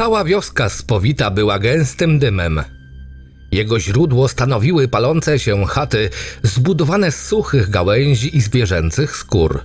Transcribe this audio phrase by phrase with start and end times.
[0.00, 2.62] Cała wioska spowita była gęstym dymem.
[3.52, 6.10] Jego źródło stanowiły palące się chaty
[6.42, 9.64] zbudowane z suchych gałęzi i zwierzęcych skór.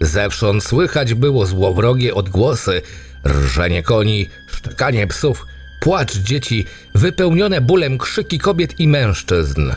[0.00, 2.82] Zewsząd słychać było złowrogie odgłosy,
[3.26, 5.46] rżenie koni, szczekanie psów,
[5.80, 9.72] płacz dzieci, wypełnione bólem krzyki kobiet i mężczyzn.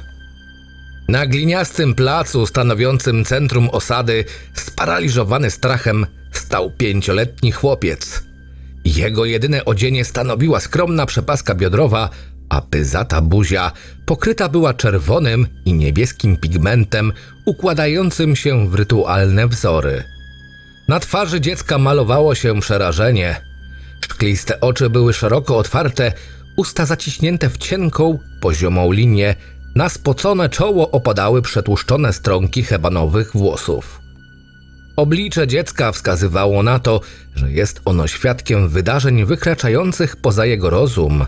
[1.07, 8.28] Na gliniastym placu stanowiącym centrum osady, sparaliżowany strachem, stał pięcioletni chłopiec.
[8.85, 12.09] Jego jedyne odzienie stanowiła skromna przepaska biodrowa,
[12.49, 13.71] a pyzata buzia
[14.05, 17.13] pokryta była czerwonym i niebieskim pigmentem
[17.45, 20.03] układającym się w rytualne wzory.
[20.87, 23.41] Na twarzy dziecka malowało się przerażenie.
[24.19, 26.11] Szkliste oczy były szeroko otwarte,
[26.55, 29.35] usta zaciśnięte w cienką, poziomą linię,
[29.75, 34.01] na spocone czoło opadały przetłuszczone stronki hebanowych włosów.
[34.99, 37.01] Oblicze dziecka wskazywało na to,
[37.35, 41.25] że jest ono świadkiem wydarzeń wykraczających poza jego rozum,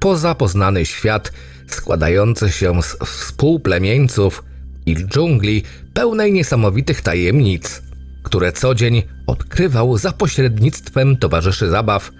[0.00, 1.32] poza poznany świat
[1.66, 4.44] składający się z współplemieńców
[4.86, 5.62] i dżungli
[5.94, 7.82] pełnej niesamowitych tajemnic,
[8.22, 12.10] które co dzień odkrywał za pośrednictwem towarzyszy zabaw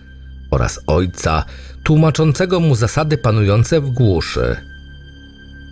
[0.50, 1.44] oraz ojca
[1.84, 4.69] tłumaczącego mu zasady panujące w głuszy.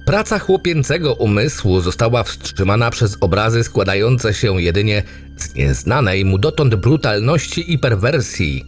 [0.08, 5.02] Praca chłopięcego umysłu została wstrzymana przez obrazy składające się jedynie
[5.36, 8.64] z nieznanej mu dotąd brutalności i perwersji,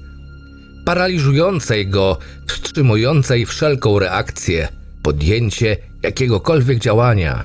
[0.84, 4.68] paraliżującej go, wstrzymującej wszelką reakcję,
[5.02, 7.44] podjęcie jakiegokolwiek działania.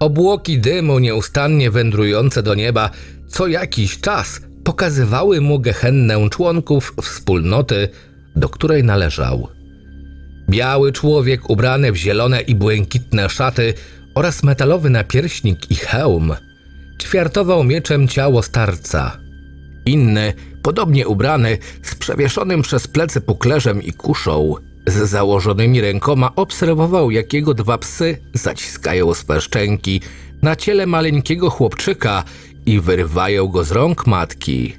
[0.00, 2.90] Obłoki dymu nieustannie wędrujące do nieba
[3.28, 7.88] co jakiś czas pokazywały mu gehennę członków wspólnoty,
[8.36, 9.55] do której należał.
[10.50, 13.74] Biały człowiek ubrany w zielone i błękitne szaty
[14.14, 16.34] oraz metalowy napierśnik i hełm
[17.02, 19.18] ćwiartował mieczem ciało starca.
[19.86, 20.32] Inny,
[20.62, 24.54] podobnie ubrany, z przewieszonym przez plecy puklerzem i kuszą,
[24.86, 30.00] z założonymi rękoma obserwował, jak jego dwa psy zaciskają swe szczęki
[30.42, 32.24] na ciele maleńkiego chłopczyka
[32.66, 34.76] i wyrywają go z rąk matki.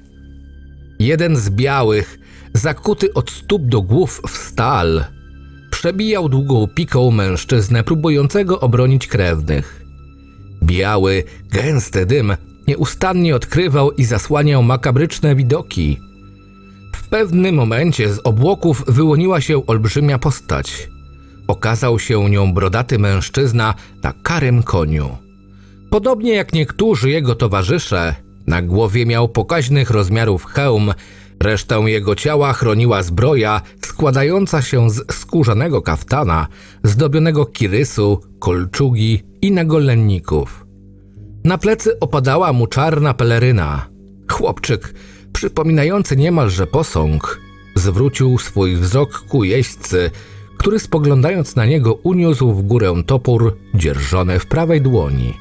[1.00, 2.20] Jeden z białych,
[2.53, 5.06] zakuty od stóp do głów w stal,
[5.78, 9.86] przebijał długą piką mężczyznę próbującego obronić krewnych.
[10.64, 16.00] Biały, gęsty dym nieustannie odkrywał i zasłaniał makabryczne widoki.
[16.96, 20.90] W pewnym momencie z obłoków wyłoniła się olbrzymia postać.
[21.48, 23.74] Okazał się nią brodaty mężczyzna
[24.04, 25.18] na karym koniu.
[25.90, 28.16] Podobnie jak niektórzy jego towarzysze,
[28.48, 30.94] na głowie miał pokaźnych rozmiarów hełm,
[31.40, 36.48] resztę jego ciała chroniła zbroja składająca się z skórzanego kaftana,
[36.84, 40.66] zdobionego kirysu, kolczugi i nagolenników.
[41.44, 43.88] Na plecy opadała mu czarna peleryna.
[44.31, 44.94] Chłopczyk,
[45.34, 47.40] przypominający niemalże posąg,
[47.76, 50.12] zwrócił swój wzrok ku jeźdźcy,
[50.58, 55.34] który spoglądając na niego uniósł w górę topór dzierżony w prawej dłoni.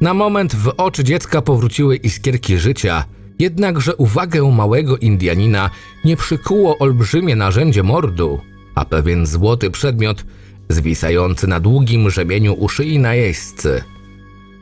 [0.00, 3.04] Na moment w oczy dziecka powróciły iskierki życia,
[3.38, 5.70] jednakże uwagę małego Indianina
[6.04, 8.40] nie przykuło olbrzymie narzędzie mordu,
[8.74, 10.24] a pewien złoty przedmiot
[10.68, 13.82] zwisający na długim rzemieniu u szyi najeźdźcy.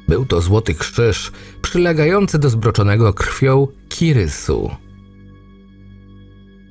[0.09, 4.71] Był to złoty krzyż przylegający do zbroczonego krwią kirysu.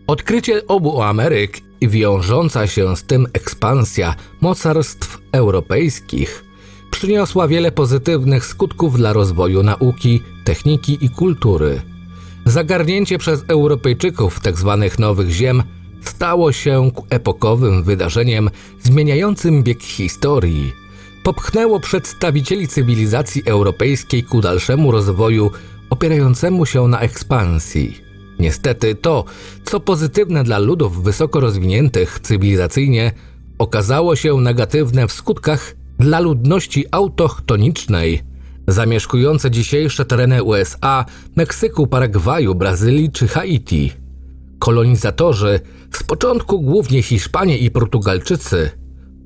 [0.08, 6.44] Odkrycie obu Ameryk i wiążąca się z tym ekspansja mocarstw europejskich–
[6.92, 11.82] przyniosła wiele pozytywnych skutków dla rozwoju nauki, techniki i kultury.
[12.46, 14.78] Zagarnięcie przez Europejczyków tzw.
[14.90, 15.64] Tak nowych ziem
[16.02, 18.50] stało się epokowym wydarzeniem
[18.82, 20.74] zmieniającym bieg historii.
[21.24, 25.52] Popchnęło przedstawicieli cywilizacji europejskiej ku dalszemu rozwoju
[25.90, 28.02] opierającemu się na ekspansji.
[28.40, 29.26] Niestety to,
[29.64, 33.12] co pozytywne dla ludów wysoko rozwiniętych cywilizacyjnie,
[33.58, 38.31] okazało się negatywne w skutkach dla ludności autochtonicznej
[38.72, 43.94] zamieszkujące dzisiejsze tereny USA, Meksyku, Paragwaju, Brazylii czy Haiti.
[44.60, 45.60] Kolonizatorzy,
[45.92, 48.70] z początku głównie Hiszpanie i Portugalczycy,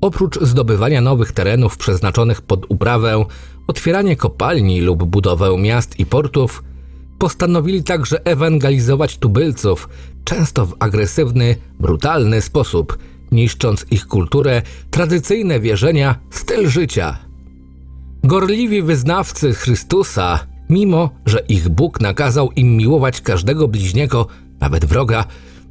[0.00, 3.24] oprócz zdobywania nowych terenów przeznaczonych pod uprawę,
[3.66, 6.62] otwieranie kopalni lub budowę miast i portów,
[7.18, 9.88] postanowili także ewangelizować tubylców,
[10.24, 12.98] często w agresywny, brutalny sposób–
[13.32, 17.25] niszcząc ich kulturę, tradycyjne wierzenia, styl życia.
[18.26, 24.26] Gorliwi wyznawcy Chrystusa, mimo że ich Bóg nakazał im miłować każdego bliźniego,
[24.60, 25.24] nawet wroga,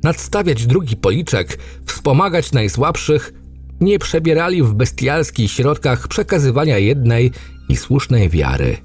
[0.04, 3.34] nadstawiać drugi policzek, wspomagać najsłabszych,
[3.82, 7.32] nie przebierali w bestialskich środkach przekazywania jednej
[7.70, 8.78] i słusznej wiary.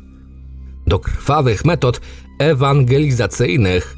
[0.86, 2.00] Do krwawych metod
[2.38, 3.96] ewangelizacyjnych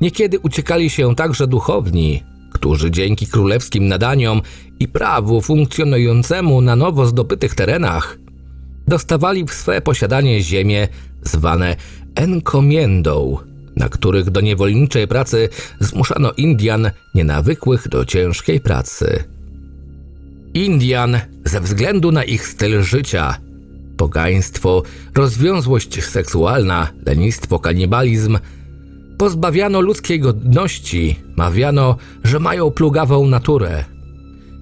[0.00, 4.42] Niekiedy uciekali się także duchowni, którzy dzięki królewskim nadaniom
[4.78, 8.19] i prawu funkcjonującemu na nowo zdobytych terenach
[8.90, 10.88] dostawali w swe posiadanie ziemie
[11.22, 11.76] zwane
[12.14, 13.38] encomiendą,
[13.76, 15.48] na których do niewolniczej pracy
[15.80, 19.24] zmuszano Indian nienawykłych do ciężkiej pracy.
[20.54, 23.36] Indian ze względu na ich styl życia,
[23.96, 24.82] pogaństwo,
[25.14, 28.38] rozwiązłość seksualna, lenistwo, kanibalizm,
[29.18, 33.84] pozbawiano ludzkiej godności, mawiano, że mają plugawą naturę.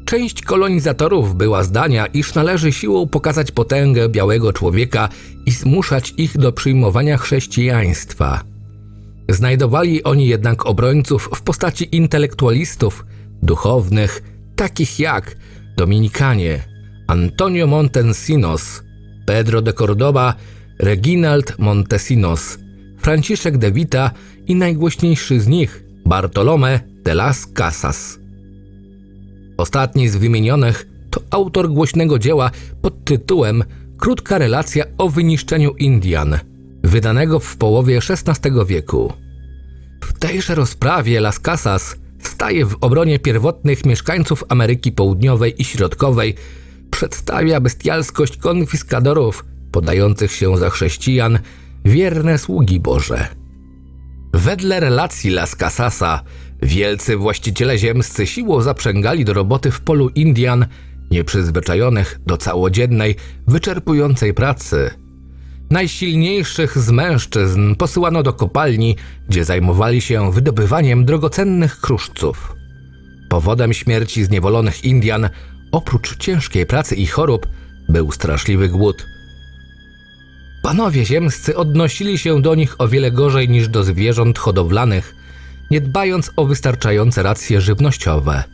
[0.08, 5.08] Część kolonizatorów była zdania, iż należy siłą pokazać potęgę białego człowieka
[5.46, 8.40] i zmuszać ich do przyjmowania chrześcijaństwa.
[9.28, 13.04] Znajdowali oni jednak obrońców w postaci intelektualistów,
[13.42, 14.22] duchownych,
[14.56, 15.36] takich jak
[15.76, 16.64] Dominikanie,
[17.06, 18.82] Antonio Montesinos,
[19.26, 20.34] Pedro de Cordoba,
[20.78, 22.58] Reginald Montesinos,
[22.98, 24.10] Franciszek de Vita
[24.46, 28.27] i najgłośniejszy z nich Bartolome de las Casas.
[29.58, 32.50] Ostatni z wymienionych to autor głośnego dzieła
[32.82, 33.64] pod tytułem
[33.98, 36.38] Krótka relacja o wyniszczeniu Indian,
[36.84, 39.12] wydanego w połowie XVI wieku.
[40.04, 46.34] W tejże rozprawie Las Casas staje w obronie pierwotnych mieszkańców Ameryki Południowej i Środkowej,
[46.90, 51.38] przedstawia bestialskość konfiskadorów podających się za chrześcijan,
[51.84, 53.28] wierne sługi Boże.
[54.34, 56.24] Wedle relacji Las Casasa,
[56.62, 60.66] wielcy właściciele ziemscy siłą zaprzęgali do roboty w polu Indian,
[61.10, 63.14] nieprzyzwyczajonych do całodziennej,
[63.46, 64.90] wyczerpującej pracy.
[65.70, 68.96] Najsilniejszych z mężczyzn posyłano do kopalni,
[69.28, 72.54] gdzie zajmowali się wydobywaniem drogocennych kruszców.
[73.28, 75.28] Powodem śmierci zniewolonych Indian,
[75.72, 77.46] oprócz ciężkiej pracy i chorób,
[77.88, 79.04] był straszliwy głód–
[80.62, 85.14] Panowie ziemscy odnosili się do nich o wiele gorzej niż do zwierząt hodowlanych,
[85.70, 88.44] nie dbając o wystarczające racje żywnościowe.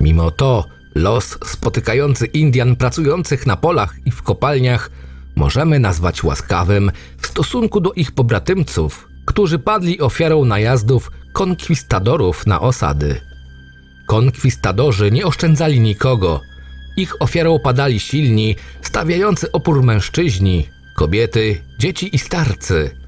[0.00, 0.64] Mimo to
[0.94, 4.90] los spotykający Indian pracujących na polach i w kopalniach
[5.36, 13.20] możemy nazwać łaskawym w stosunku do ich pobratymców, którzy padli ofiarą najazdów konkwistadorów na osady.
[14.06, 16.40] Konkwistadorzy nie oszczędzali nikogo.
[16.96, 23.03] Ich ofiarą padali silni, stawiający opór mężczyźni, kobiety, dzieci i starcy.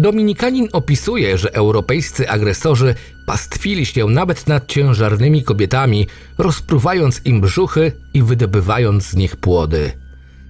[0.00, 2.94] Dominikanin opisuje, że europejscy agresorzy
[3.26, 6.06] pastwili się nawet nad ciężarnymi kobietami,
[6.38, 9.92] rozpruwając im brzuchy i wydobywając z nich płody.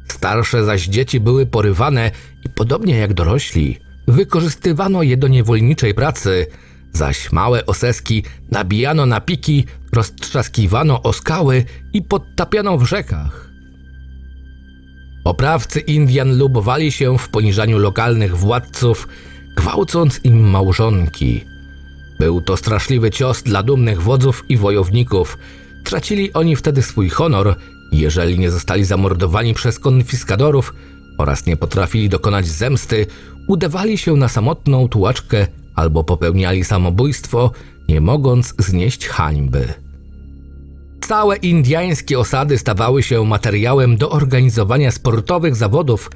[0.08, 2.10] Starsze zaś dzieci były porywane
[2.44, 6.46] i podobnie jak dorośli, wykorzystywano je do niewolniczej pracy,
[6.92, 13.50] zaś małe oseski nabijano na piki, roztrzaskiwano o skały i podtapiano w rzekach.
[15.24, 19.08] Oprawcy Indian lubowali się w poniżaniu lokalnych władców,
[19.56, 21.44] gwałcąc im małżonki.
[22.18, 25.38] Był to straszliwy cios dla dumnych wodzów i wojowników.
[25.84, 27.56] Tracili oni wtedy swój honor,
[27.92, 30.74] jeżeli nie zostali zamordowani przez konfiskadorów
[31.18, 33.06] oraz nie potrafili dokonać zemsty,
[33.48, 37.50] udawali się na samotną tułaczkę albo popełniali samobójstwo,
[37.88, 39.74] nie mogąc znieść hańby.
[41.00, 46.10] Całe indiańskie osady stawały się materiałem do organizowania sportowych zawodów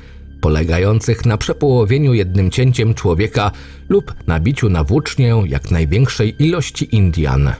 [0.44, 3.50] polegających na przepołowieniu jednym cięciem człowieka
[3.88, 7.52] lub nabiciu na włócznię jak największej ilości Indian.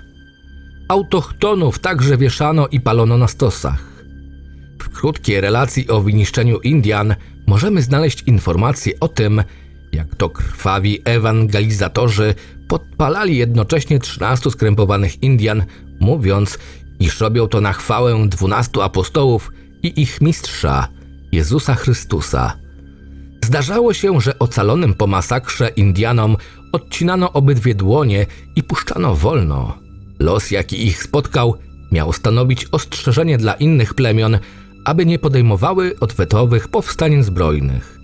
[0.89, 4.05] Autochtonów także wieszano i palono na stosach.
[4.83, 7.15] W krótkiej relacji o wyniszczeniu Indian
[7.47, 9.43] możemy znaleźć informacje o tym,
[9.93, 12.35] jak to krwawi ewangelizatorzy
[12.69, 15.65] podpalali jednocześnie 13 skrępowanych Indian,
[16.01, 16.59] mówiąc,
[17.01, 20.89] iż robią to na chwałę dwunastu apostołów i ich mistrza,
[21.33, 22.64] Jezusa Chrystusa.
[23.45, 26.37] Zdarzało się, że ocalonym po masakrze Indianom
[26.73, 29.79] odcinano obydwie dłonie i puszczano wolno.
[30.19, 31.55] Los, jaki ich spotkał,
[31.93, 34.39] miał stanowić ostrzeżenie dla innych plemion,
[34.85, 38.01] aby nie podejmowały odwetowych powstań zbrojnych.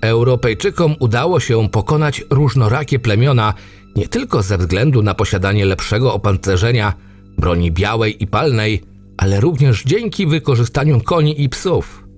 [0.00, 3.54] Europejczykom udało się pokonać różnorakie plemiona
[3.96, 6.94] nie tylko ze względu na posiadanie lepszego opancerzenia,
[7.38, 8.82] broni białej i palnej,
[9.16, 12.09] ale również dzięki wykorzystaniu koni i psów.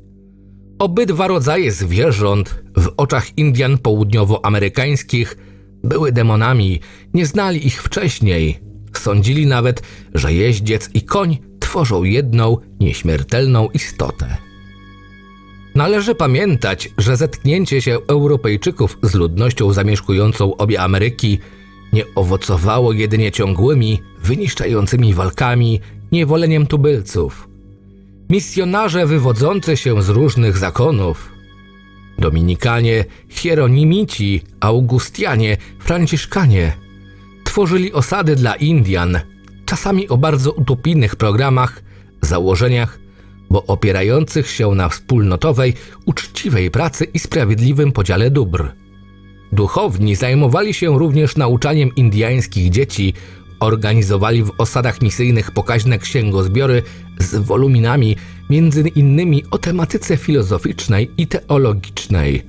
[0.83, 5.37] Obydwa rodzaje zwierząt w oczach Indian południowoamerykańskich
[5.85, 6.81] były demonami,
[7.15, 8.61] nie znali ich wcześniej.
[8.97, 9.83] Sądzili nawet,
[10.15, 14.37] że jeździec i koń tworzą jedną, nieśmiertelną istotę.
[15.75, 21.39] Należy pamiętać, że zetknięcie się Europejczyków z ludnością zamieszkującą obie Ameryki
[21.93, 25.81] nie owocowało jedynie ciągłymi, wyniszczającymi walkami,
[26.13, 27.52] niewoleniem tubylców.
[28.33, 31.33] Misjonarze wywodzące się z różnych zakonów
[32.19, 36.73] Dominikanie, Hieronimici, Augustianie, Franciszkanie
[37.45, 39.21] tworzyli osady dla Indian,
[39.65, 41.83] czasami o bardzo utopijnych programach,
[42.23, 42.99] założeniach,
[43.51, 45.75] bo opierających się na wspólnotowej,
[46.07, 48.73] uczciwej pracy i sprawiedliwym podziale dóbr.
[49.53, 53.15] Duchowni zajmowali się również nauczaniem indiańskich dzieci,
[53.63, 56.83] organizowali w osadach misyjnych pokaźne księgozbiory
[57.19, 58.17] z woluminami,
[58.51, 62.43] między innymi o tematyce filozoficznej i teologicznej,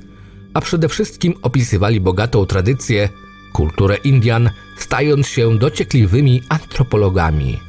[0.53, 3.09] a przede wszystkim opisywali bogatą tradycję,
[3.53, 7.59] kulturę Indian, stając się dociekliwymi antropologami.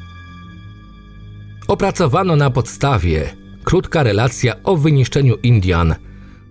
[1.69, 5.95] Opracowano na podstawie krótka relacja o wyniszczeniu Indian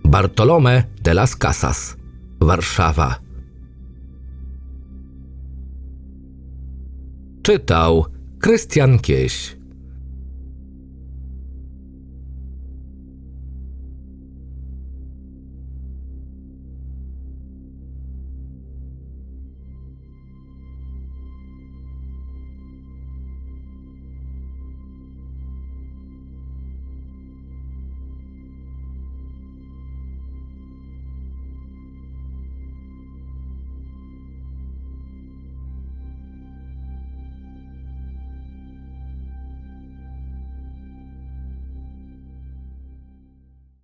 [0.04, 1.96] Bartolome de las Casas,
[2.40, 3.23] Warszawa.
[7.44, 8.06] Czytał
[8.40, 9.56] Krystian Kieś.